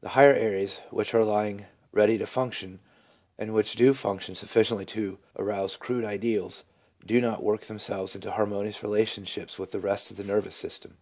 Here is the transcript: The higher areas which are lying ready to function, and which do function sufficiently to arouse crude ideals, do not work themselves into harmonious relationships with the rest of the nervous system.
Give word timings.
The 0.00 0.08
higher 0.08 0.32
areas 0.32 0.80
which 0.90 1.14
are 1.14 1.22
lying 1.26 1.66
ready 1.92 2.16
to 2.16 2.24
function, 2.26 2.80
and 3.36 3.52
which 3.52 3.76
do 3.76 3.92
function 3.92 4.34
sufficiently 4.34 4.86
to 4.86 5.18
arouse 5.36 5.76
crude 5.76 6.06
ideals, 6.06 6.64
do 7.04 7.20
not 7.20 7.42
work 7.42 7.60
themselves 7.66 8.14
into 8.14 8.30
harmonious 8.30 8.82
relationships 8.82 9.58
with 9.58 9.72
the 9.72 9.78
rest 9.78 10.10
of 10.10 10.16
the 10.16 10.24
nervous 10.24 10.56
system. 10.56 10.96